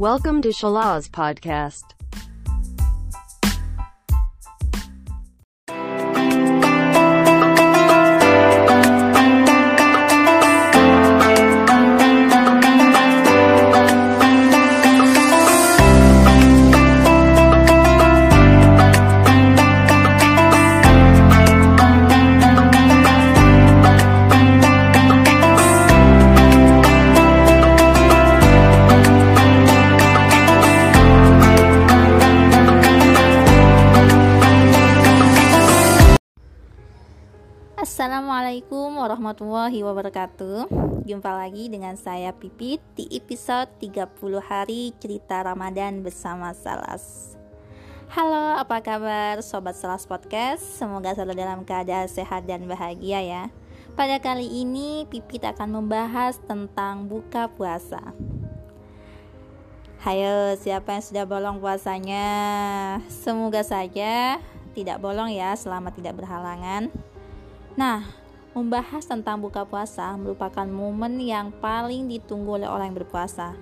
Welcome 0.00 0.40
to 0.40 0.48
Shalaz 0.48 1.10
Podcast. 1.10 1.99
Assalamualaikum 38.20 39.00
warahmatullahi 39.00 39.80
wabarakatuh. 39.80 40.68
Jumpa 41.08 41.32
lagi 41.32 41.72
dengan 41.72 41.96
saya 41.96 42.36
Pipit 42.36 42.76
di 42.92 43.08
episode 43.16 43.72
30 43.80 44.12
hari 44.44 44.92
cerita 45.00 45.40
Ramadan 45.40 46.04
bersama 46.04 46.52
Salas. 46.52 47.32
Halo 48.12 48.60
apa 48.60 48.84
kabar 48.84 49.40
Sobat 49.40 49.72
Salas 49.72 50.04
Podcast? 50.04 50.60
Semoga 50.60 51.16
selalu 51.16 51.32
dalam 51.32 51.64
keadaan 51.64 52.12
sehat 52.12 52.44
dan 52.44 52.68
bahagia 52.68 53.24
ya. 53.24 53.42
Pada 53.96 54.20
kali 54.20 54.68
ini 54.68 55.08
Pipit 55.08 55.40
akan 55.40 55.80
membahas 55.80 56.36
tentang 56.44 57.08
buka 57.08 57.48
puasa. 57.48 58.12
Hayo 60.04 60.60
siapa 60.60 60.92
yang 60.92 61.04
sudah 61.08 61.24
bolong 61.24 61.56
puasanya? 61.56 62.28
Semoga 63.08 63.64
saja 63.64 64.36
tidak 64.76 65.00
bolong 65.00 65.32
ya 65.32 65.56
selama 65.56 65.88
tidak 65.88 66.20
berhalangan 66.20 66.92
Nah, 67.78 68.02
membahas 68.50 69.06
tentang 69.06 69.38
buka 69.38 69.62
puasa 69.62 70.10
merupakan 70.18 70.66
momen 70.66 71.22
yang 71.22 71.54
paling 71.62 72.10
ditunggu 72.10 72.62
oleh 72.62 72.68
orang 72.68 72.90
yang 72.90 72.98
berpuasa. 73.02 73.54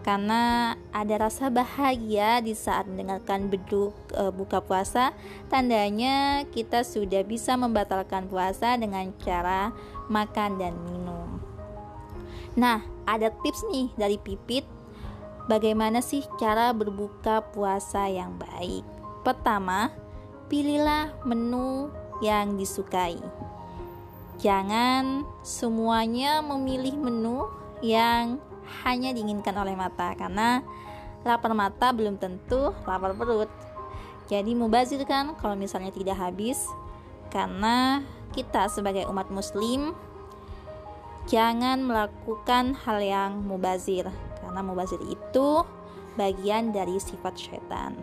Karena 0.00 0.72
ada 0.96 1.28
rasa 1.28 1.52
bahagia 1.52 2.40
di 2.40 2.56
saat 2.56 2.88
mendengarkan 2.88 3.52
beduk 3.52 3.92
e, 4.16 4.32
buka 4.32 4.64
puasa, 4.64 5.12
tandanya 5.52 6.48
kita 6.48 6.88
sudah 6.88 7.20
bisa 7.20 7.52
membatalkan 7.60 8.24
puasa 8.24 8.80
dengan 8.80 9.12
cara 9.20 9.76
makan 10.08 10.56
dan 10.56 10.72
minum. 10.88 11.44
Nah, 12.56 12.80
ada 13.04 13.28
tips 13.28 13.60
nih 13.68 13.92
dari 14.00 14.16
Pipit 14.16 14.64
bagaimana 15.52 16.00
sih 16.00 16.24
cara 16.40 16.72
berbuka 16.72 17.44
puasa 17.52 18.08
yang 18.08 18.40
baik. 18.40 18.82
Pertama, 19.20 19.92
pilihlah 20.48 21.12
menu 21.28 21.92
yang 22.24 22.56
disukai. 22.56 23.20
Jangan 24.40 25.28
semuanya 25.44 26.40
memilih 26.40 26.96
menu 26.96 27.44
yang 27.84 28.40
hanya 28.80 29.12
diinginkan 29.12 29.52
oleh 29.52 29.76
mata 29.76 30.16
karena 30.16 30.64
lapar 31.28 31.52
mata 31.52 31.92
belum 31.92 32.16
tentu 32.16 32.72
lapar 32.88 33.12
perut. 33.12 33.52
Jadi 34.32 34.56
mubazir 34.56 35.04
kan 35.04 35.36
kalau 35.36 35.58
misalnya 35.58 35.92
tidak 35.92 36.16
habis 36.16 36.64
karena 37.28 38.00
kita 38.32 38.70
sebagai 38.72 39.04
umat 39.10 39.28
muslim 39.28 39.92
jangan 41.28 41.82
melakukan 41.82 42.78
hal 42.80 42.98
yang 43.02 43.44
mubazir 43.44 44.08
karena 44.40 44.60
mubazir 44.64 44.98
itu 45.04 45.66
bagian 46.16 46.72
dari 46.72 46.96
sifat 46.96 47.36
setan. 47.36 47.98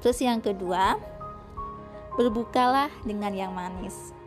Terus 0.00 0.18
yang 0.24 0.40
kedua, 0.40 0.96
berbukalah 2.16 2.88
dengan 3.04 3.32
yang 3.36 3.52
manis. 3.52 4.19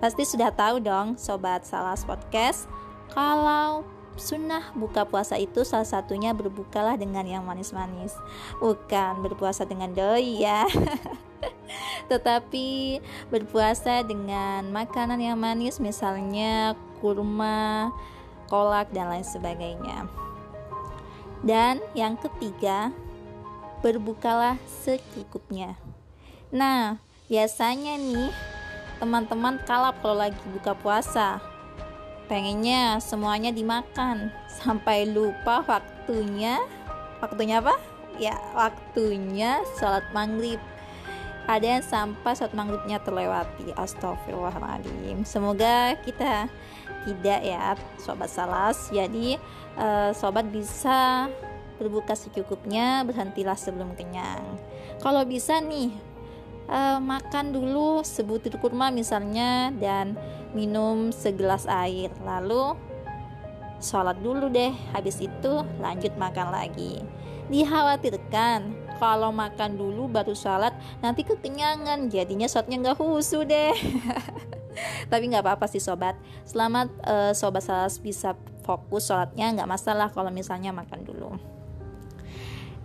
Pasti 0.00 0.24
sudah 0.24 0.48
tahu 0.48 0.80
dong 0.80 1.20
sobat 1.20 1.68
Salas 1.68 2.08
Podcast 2.08 2.64
kalau 3.12 3.84
sunnah 4.16 4.72
buka 4.72 5.04
puasa 5.04 5.36
itu 5.36 5.60
salah 5.60 5.84
satunya 5.84 6.32
berbukalah 6.32 6.96
dengan 6.96 7.28
yang 7.28 7.44
manis-manis. 7.44 8.16
Bukan 8.64 9.20
berpuasa 9.20 9.68
dengan 9.68 9.92
doi 9.92 10.40
ya. 10.40 10.64
Tetapi 12.10 12.98
berpuasa 13.28 14.00
dengan 14.00 14.64
makanan 14.72 15.20
yang 15.20 15.36
manis 15.36 15.76
misalnya 15.76 16.72
kurma, 17.04 17.92
kolak 18.48 18.88
dan 18.96 19.12
lain 19.12 19.26
sebagainya. 19.28 20.08
Dan 21.44 21.80
yang 21.92 22.16
ketiga, 22.16 22.92
berbukalah 23.80 24.60
secukupnya. 24.64 25.76
Nah, 26.52 27.00
biasanya 27.32 27.96
nih 27.96 28.28
teman-teman 29.00 29.56
kalap 29.64 29.96
kalau 30.04 30.20
lagi 30.20 30.38
buka 30.52 30.76
puasa. 30.76 31.40
Pengennya 32.28 33.00
semuanya 33.02 33.50
dimakan. 33.50 34.30
Sampai 34.60 35.08
lupa 35.08 35.64
waktunya. 35.64 36.60
Waktunya 37.24 37.64
apa? 37.64 37.74
Ya 38.20 38.36
waktunya 38.52 39.64
sholat 39.80 40.04
maghrib. 40.12 40.60
Ada 41.48 41.80
yang 41.80 41.84
sampai 41.84 42.36
sholat 42.36 42.52
maghribnya 42.52 43.00
terlewati. 43.00 43.72
Astagfirullahaladzim 43.74 45.24
semoga 45.24 45.96
kita 46.04 46.46
tidak 47.08 47.40
ya 47.40 47.74
sobat 47.96 48.28
salas. 48.28 48.92
Jadi 48.92 49.40
uh, 49.80 50.12
sobat 50.12 50.46
bisa 50.52 51.26
berbuka 51.80 52.12
secukupnya 52.12 53.02
berhentilah 53.08 53.56
sebelum 53.56 53.96
kenyang. 53.96 54.44
Kalau 55.00 55.24
bisa 55.24 55.58
nih 55.64 55.96
uh, 56.68 56.98
makan 57.00 57.54
dulu 57.54 58.02
sebutir 58.04 58.58
kurma 58.60 58.92
misalnya 58.92 59.72
dan 59.78 60.18
minum 60.52 61.14
segelas 61.14 61.64
air. 61.70 62.10
Lalu 62.20 62.76
sholat 63.80 64.20
dulu 64.20 64.52
deh 64.52 64.74
habis 64.92 65.22
itu 65.22 65.52
lanjut 65.80 66.12
makan 66.20 66.52
lagi. 66.52 67.00
Dikhawatirkan 67.50 68.92
kalau 69.00 69.32
makan 69.32 69.80
dulu 69.80 70.06
baru 70.06 70.36
sholat 70.36 70.76
nanti 71.00 71.24
kekenyangan 71.24 72.12
jadinya 72.12 72.46
sholatnya 72.46 72.92
nggak 72.92 73.00
husu 73.00 73.48
deh. 73.48 73.74
Tapi 75.10 75.24
nggak 75.32 75.42
apa-apa 75.42 75.66
sih 75.66 75.82
sobat. 75.82 76.14
Selamat 76.46 76.92
uh, 77.08 77.32
sobat 77.34 77.64
salas 77.64 77.98
bisa 77.98 78.36
fokus 78.62 79.08
sholatnya 79.08 79.50
nggak 79.56 79.70
masalah 79.70 80.12
kalau 80.12 80.30
misalnya 80.30 80.70
makan 80.70 81.02
dulu. 81.02 81.30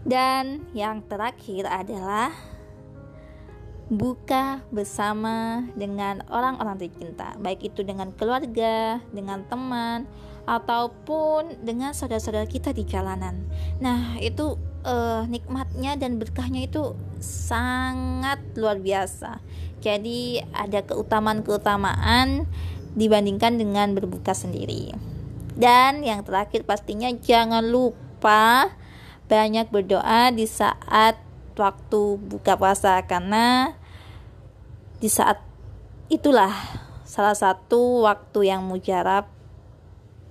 Dan 0.05 0.65
yang 0.77 1.01
terakhir 1.05 1.65
adalah 1.65 2.29
buka 3.85 4.65
bersama 4.73 5.61
dengan 5.77 6.25
orang-orang 6.33 6.81
tercinta, 6.81 7.37
baik 7.37 7.69
itu 7.69 7.85
dengan 7.85 8.09
keluarga, 8.17 8.97
dengan 9.13 9.45
teman, 9.45 10.09
ataupun 10.45 11.61
dengan 11.61 11.93
saudara-saudara 11.93 12.49
kita 12.49 12.73
di 12.73 12.85
jalanan. 12.85 13.45
Nah, 13.81 14.17
itu 14.21 14.57
uh, 14.85 15.25
nikmatnya 15.29 15.97
dan 15.97 16.17
berkahnya 16.17 16.65
itu 16.65 16.97
sangat 17.21 18.41
luar 18.57 18.81
biasa. 18.81 19.41
Jadi, 19.81 20.41
ada 20.53 20.81
keutamaan-keutamaan 20.81 22.49
dibandingkan 22.97 23.57
dengan 23.57 23.93
berbuka 23.93 24.33
sendiri. 24.33 24.93
Dan 25.53 26.01
yang 26.01 26.25
terakhir, 26.25 26.65
pastinya 26.65 27.09
jangan 27.13 27.65
lupa 27.65 28.73
banyak 29.25 29.69
berdoa 29.73 30.29
di 30.29 30.45
saat 30.45 31.17
waktu 31.55 32.01
buka 32.19 32.59
puasa 32.59 33.01
karena 33.07 33.75
di 34.99 35.07
saat 35.11 35.41
itulah 36.07 36.51
salah 37.03 37.35
satu 37.35 38.05
waktu 38.05 38.51
yang 38.51 38.63
mujarab 38.65 39.27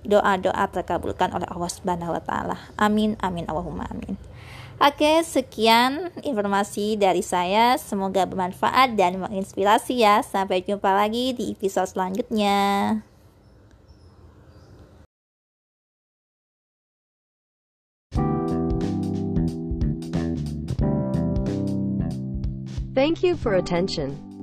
doa-doa 0.05 0.69
terkabulkan 0.69 1.33
oleh 1.33 1.49
Allah 1.49 1.71
Subhanahu 1.71 2.13
wa 2.13 2.21
taala. 2.21 2.57
Amin 2.77 3.17
amin 3.19 3.49
Allahumma 3.49 3.89
amin. 3.89 4.15
Oke, 4.75 5.23
sekian 5.23 6.11
informasi 6.19 6.99
dari 6.99 7.23
saya. 7.23 7.79
Semoga 7.79 8.27
bermanfaat 8.27 8.99
dan 8.99 9.23
menginspirasi 9.23 10.03
ya. 10.03 10.19
Sampai 10.19 10.67
jumpa 10.67 10.91
lagi 10.91 11.31
di 11.31 11.55
episode 11.55 11.87
selanjutnya. 11.87 12.99
Thank 22.95 23.23
you 23.23 23.35
for 23.35 23.55
attention. 23.55 24.34